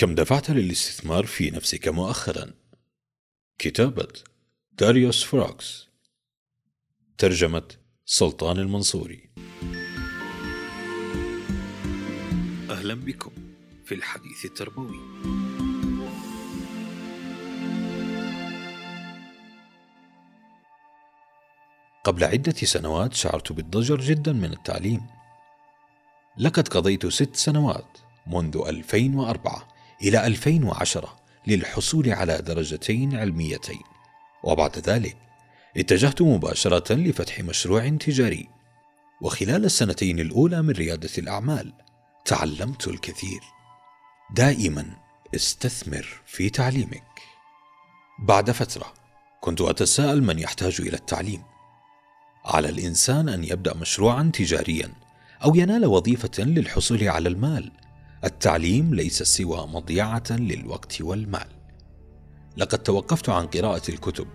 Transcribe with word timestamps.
كم 0.00 0.14
دفعت 0.14 0.50
للاستثمار 0.50 1.26
في 1.26 1.50
نفسك 1.50 1.88
مؤخرا؟ 1.88 2.50
كتابة 3.58 4.08
داريوس 4.72 5.24
فراكس 5.24 5.88
ترجمة 7.18 7.68
سلطان 8.04 8.58
المنصوري. 8.58 9.30
أهلا 12.70 12.94
بكم 12.94 13.30
في 13.84 13.94
الحديث 13.94 14.44
التربوي. 14.44 15.00
قبل 22.04 22.24
عدة 22.24 22.52
سنوات 22.52 23.14
شعرت 23.14 23.52
بالضجر 23.52 24.00
جدا 24.00 24.32
من 24.32 24.52
التعليم. 24.52 25.06
لقد 26.38 26.68
قضيت 26.68 27.06
ست 27.06 27.36
سنوات 27.36 27.98
منذ 28.26 28.62
2004 28.66 29.79
إلى 30.02 30.26
2010 30.26 31.16
للحصول 31.46 32.10
على 32.10 32.38
درجتين 32.38 33.16
علميتين. 33.16 33.82
وبعد 34.44 34.78
ذلك 34.78 35.16
اتجهت 35.76 36.22
مباشرة 36.22 36.94
لفتح 36.94 37.40
مشروع 37.40 37.88
تجاري. 37.88 38.48
وخلال 39.22 39.64
السنتين 39.64 40.20
الأولى 40.20 40.62
من 40.62 40.70
ريادة 40.70 41.10
الأعمال 41.18 41.72
تعلمت 42.24 42.88
الكثير. 42.88 43.40
دائما 44.34 44.86
استثمر 45.34 46.06
في 46.26 46.50
تعليمك. 46.50 47.20
بعد 48.18 48.50
فترة 48.50 48.92
كنت 49.40 49.60
أتساءل 49.60 50.22
من 50.22 50.38
يحتاج 50.38 50.80
إلى 50.80 50.96
التعليم. 50.96 51.42
على 52.44 52.68
الإنسان 52.68 53.28
أن 53.28 53.44
يبدأ 53.44 53.74
مشروعا 53.74 54.30
تجاريا 54.34 54.92
أو 55.44 55.54
ينال 55.54 55.86
وظيفة 55.86 56.42
للحصول 56.42 57.08
على 57.08 57.28
المال. 57.28 57.72
التعليم 58.24 58.94
ليس 58.94 59.22
سوى 59.22 59.66
مضيعة 59.66 60.22
للوقت 60.30 61.02
والمال. 61.02 61.46
لقد 62.56 62.78
توقفت 62.78 63.28
عن 63.28 63.46
قراءة 63.46 63.90
الكتب 63.90 64.26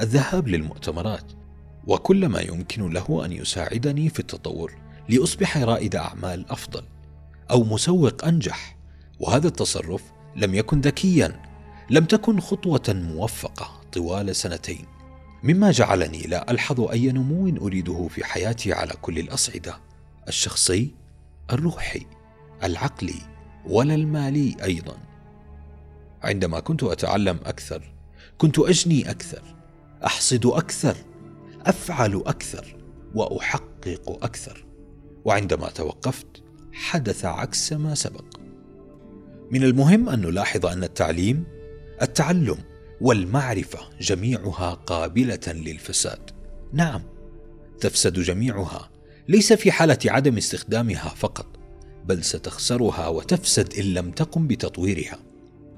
الذهاب 0.00 0.48
للمؤتمرات 0.48 1.32
وكل 1.86 2.26
ما 2.28 2.40
يمكن 2.40 2.92
له 2.92 3.24
أن 3.24 3.32
يساعدني 3.32 4.08
في 4.08 4.20
التطور 4.20 4.72
لأصبح 5.08 5.56
رائد 5.56 5.96
أعمال 5.96 6.50
أفضل 6.50 6.82
أو 7.50 7.64
مسوق 7.64 8.24
أنجح. 8.24 8.76
وهذا 9.20 9.48
التصرف 9.48 10.02
لم 10.36 10.54
يكن 10.54 10.80
ذكيا 10.80 11.42
لم 11.90 12.04
تكن 12.04 12.40
خطوة 12.40 12.82
موفقة 12.88 13.80
طوال 13.92 14.36
سنتين 14.36 14.84
مما 15.42 15.70
جعلني 15.70 16.22
لا 16.22 16.50
ألحظ 16.50 16.80
أي 16.80 17.12
نمو 17.12 17.66
أريده 17.66 18.08
في 18.08 18.24
حياتي 18.24 18.72
على 18.72 18.92
كل 19.02 19.18
الأصعدة 19.18 19.78
الشخصي 20.28 20.94
الروحي 21.52 22.06
العقلي. 22.64 23.35
ولا 23.68 23.94
المالي 23.94 24.56
أيضا. 24.62 24.96
عندما 26.22 26.60
كنت 26.60 26.82
أتعلم 26.82 27.38
أكثر 27.44 27.92
كنت 28.38 28.58
أجني 28.58 29.10
أكثر 29.10 29.42
أحصد 30.04 30.46
أكثر 30.46 30.96
أفعل 31.66 32.22
أكثر 32.26 32.76
وأحقق 33.14 34.24
أكثر. 34.24 34.66
وعندما 35.24 35.70
توقفت 35.70 36.42
حدث 36.72 37.24
عكس 37.24 37.72
ما 37.72 37.94
سبق. 37.94 38.24
من 39.50 39.62
المهم 39.62 40.08
أن 40.08 40.20
نلاحظ 40.20 40.66
أن 40.66 40.84
التعليم 40.84 41.44
التعلم 42.02 42.58
والمعرفة 43.00 43.78
جميعها 44.00 44.70
قابلة 44.74 45.40
للفساد. 45.46 46.30
نعم 46.72 47.02
تفسد 47.80 48.20
جميعها 48.20 48.90
ليس 49.28 49.52
في 49.52 49.72
حالة 49.72 49.98
عدم 50.06 50.36
استخدامها 50.36 51.08
فقط. 51.08 51.55
بل 52.06 52.24
ستخسرها 52.24 53.08
وتفسد 53.08 53.74
إن 53.74 53.84
لم 53.84 54.10
تقم 54.10 54.46
بتطويرها. 54.46 55.18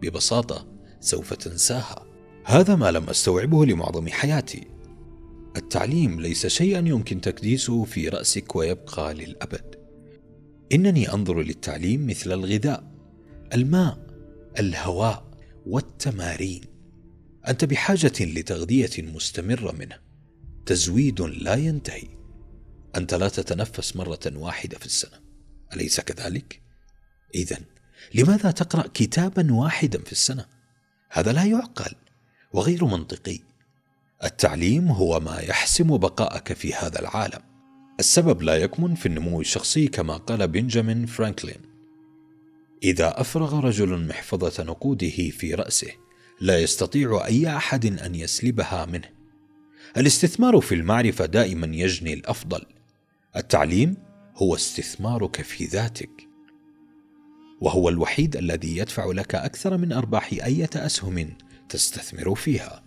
ببساطة 0.00 0.66
سوف 1.00 1.34
تنساها. 1.34 2.06
هذا 2.44 2.76
ما 2.76 2.90
لم 2.90 3.10
أستوعبه 3.10 3.66
لمعظم 3.66 4.08
حياتي. 4.08 4.66
التعليم 5.56 6.20
ليس 6.20 6.46
شيئا 6.46 6.78
يمكن 6.78 7.20
تكديسه 7.20 7.84
في 7.84 8.08
رأسك 8.08 8.56
ويبقى 8.56 9.14
للأبد. 9.14 9.76
إنني 10.72 11.12
أنظر 11.12 11.42
للتعليم 11.42 12.06
مثل 12.06 12.32
الغذاء 12.32 12.92
الماء 13.54 14.06
الهواء 14.58 15.24
والتمارين. 15.66 16.60
أنت 17.48 17.64
بحاجة 17.64 18.12
لتغذية 18.20 18.90
مستمرة 18.98 19.72
منه. 19.72 19.96
تزويد 20.66 21.20
لا 21.20 21.54
ينتهي. 21.54 22.08
أنت 22.96 23.14
لا 23.14 23.28
تتنفس 23.28 23.96
مرة 23.96 24.32
واحدة 24.36 24.78
في 24.78 24.86
السنة. 24.86 25.21
أليس 25.74 26.00
كذلك؟ 26.00 26.60
إذا 27.34 27.58
لماذا 28.14 28.50
تقرأ 28.50 28.88
كتابا 28.94 29.54
واحدا 29.54 30.02
في 30.02 30.12
السنة؟ 30.12 30.46
هذا 31.10 31.32
لا 31.32 31.44
يعقل 31.44 31.94
وغير 32.52 32.84
منطقي. 32.84 33.38
التعليم 34.24 34.88
هو 34.88 35.20
ما 35.20 35.40
يحسم 35.40 35.98
بقاءك 35.98 36.52
في 36.52 36.74
هذا 36.74 37.00
العالم. 37.00 37.40
السبب 38.00 38.42
لا 38.42 38.56
يكمن 38.56 38.94
في 38.94 39.06
النمو 39.06 39.40
الشخصي 39.40 39.88
كما 39.88 40.16
قال 40.16 40.48
بنجامين 40.48 41.06
فرانكلين. 41.06 41.60
إذا 42.82 43.20
أفرغ 43.20 43.60
رجل 43.60 44.06
محفظة 44.08 44.64
نقوده 44.64 45.30
في 45.30 45.54
رأسه 45.54 45.92
لا 46.40 46.58
يستطيع 46.58 47.26
أي 47.26 47.56
أحد 47.56 47.86
أن 47.86 48.14
يسلبها 48.14 48.86
منه. 48.86 49.08
الاستثمار 49.96 50.60
في 50.60 50.74
المعرفة 50.74 51.26
دائما 51.26 51.76
يجني 51.76 52.14
الأفضل. 52.14 52.66
التعليم 53.36 53.96
هو 54.36 54.54
استثمارك 54.54 55.42
في 55.42 55.64
ذاتك. 55.64 56.28
وهو 57.60 57.88
الوحيد 57.88 58.36
الذي 58.36 58.76
يدفع 58.76 59.06
لك 59.06 59.34
أكثر 59.34 59.76
من 59.76 59.92
أرباح 59.92 60.32
أية 60.32 60.70
أسهم 60.76 61.36
تستثمر 61.68 62.34
فيها. 62.34 62.84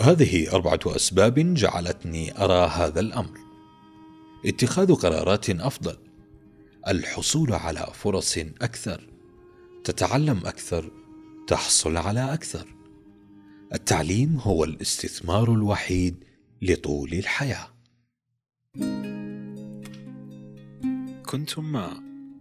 هذه 0.00 0.52
أربعة 0.52 0.80
أسباب 0.86 1.54
جعلتني 1.54 2.44
أرى 2.44 2.68
هذا 2.68 3.00
الأمر. 3.00 3.38
اتخاذ 4.46 4.94
قرارات 4.94 5.50
أفضل. 5.50 5.96
الحصول 6.88 7.52
على 7.52 7.88
فرص 7.94 8.38
أكثر. 8.38 9.08
تتعلم 9.84 10.46
أكثر. 10.46 10.90
تحصل 11.46 11.96
على 11.96 12.34
أكثر. 12.34 12.66
التعليم 13.74 14.38
هو 14.38 14.64
الاستثمار 14.64 15.52
الوحيد 15.52 16.24
لطول 16.62 17.12
الحياة. 17.12 17.68
كنتم 21.30 21.72
مع 21.72 21.92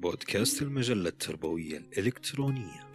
بودكاست 0.01 0.61
المجلة 0.61 1.09
التربوية 1.09 1.77
الإلكترونية. 1.77 2.89